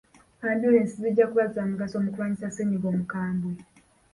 [0.51, 3.51] Ambyulensi zijja kuba za mugaso mu kulwanyisa Ssennyinga omukabwe.